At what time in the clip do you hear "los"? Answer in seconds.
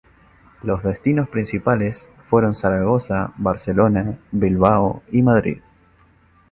0.63-0.81